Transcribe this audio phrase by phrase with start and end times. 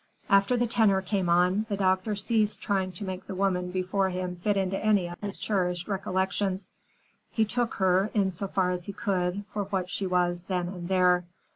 [0.31, 4.35] After the tenor came on, the doctor ceased trying to make the woman before him
[4.37, 6.71] fit into any of his cherished recollections.
[7.29, 10.87] He took her, in so far as he could, for what she was then and
[10.87, 11.25] there.